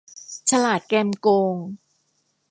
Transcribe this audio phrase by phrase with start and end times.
[0.49, 1.55] ฉลาดแกมโกง